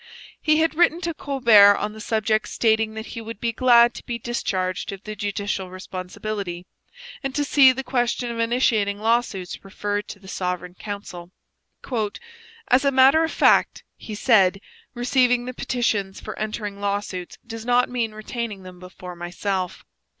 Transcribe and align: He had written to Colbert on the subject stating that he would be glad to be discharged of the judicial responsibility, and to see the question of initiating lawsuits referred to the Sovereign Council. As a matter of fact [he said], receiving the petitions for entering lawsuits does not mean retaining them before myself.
He 0.41 0.57
had 0.61 0.73
written 0.73 0.99
to 1.01 1.13
Colbert 1.13 1.75
on 1.77 1.93
the 1.93 2.01
subject 2.01 2.49
stating 2.49 2.95
that 2.95 3.05
he 3.13 3.21
would 3.21 3.39
be 3.39 3.53
glad 3.53 3.93
to 3.93 4.03
be 4.03 4.17
discharged 4.17 4.91
of 4.91 5.03
the 5.03 5.15
judicial 5.15 5.69
responsibility, 5.69 6.65
and 7.21 7.35
to 7.35 7.43
see 7.43 7.71
the 7.71 7.83
question 7.83 8.31
of 8.31 8.39
initiating 8.39 8.97
lawsuits 8.97 9.63
referred 9.63 10.07
to 10.07 10.17
the 10.17 10.27
Sovereign 10.27 10.73
Council. 10.73 11.29
As 12.67 12.83
a 12.83 12.89
matter 12.89 13.23
of 13.23 13.31
fact 13.31 13.83
[he 13.95 14.15
said], 14.15 14.59
receiving 14.95 15.45
the 15.45 15.53
petitions 15.53 16.19
for 16.19 16.35
entering 16.39 16.81
lawsuits 16.81 17.37
does 17.45 17.63
not 17.63 17.87
mean 17.87 18.11
retaining 18.15 18.63
them 18.63 18.79
before 18.79 19.15
myself. 19.15 19.85